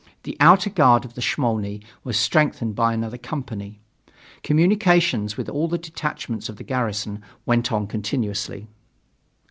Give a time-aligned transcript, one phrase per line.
[0.23, 3.79] The outer guard of the Smolny was strengthened by another company.
[4.41, 8.67] Communications with all the detachments of the garrison went on continuously.